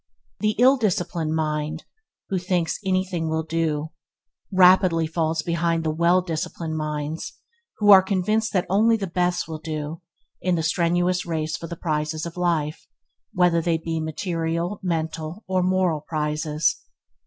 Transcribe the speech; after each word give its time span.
The 0.39 0.55
ill 0.57 0.77
disciplined 0.77 1.35
mind, 1.35 1.83
that 2.31 2.39
thinks 2.39 2.79
anything 2.83 3.29
will 3.29 3.43
do, 3.43 3.91
rapidly 4.51 5.05
falls 5.05 5.43
behind 5.43 5.83
the 5.83 5.91
well 5.93 6.23
disciplined 6.23 6.75
minds 6.75 7.33
who 7.77 7.91
are 7.91 8.01
convinced 8.01 8.51
that 8.53 8.65
only 8.67 8.97
the 8.97 9.05
best 9.05 9.47
will 9.47 9.59
do 9.59 10.01
in 10.41 10.55
the 10.55 10.63
strenuous 10.63 11.23
race 11.27 11.55
for 11.55 11.67
the 11.67 11.77
prizes 11.77 12.25
of 12.25 12.35
life, 12.35 12.87
whether 13.31 13.61
they 13.61 13.77
be 13.77 13.99
material, 13.99 14.79
mental, 14.81 15.43
or 15.45 15.61
moral 15.61 16.01
prizes. 16.01 16.77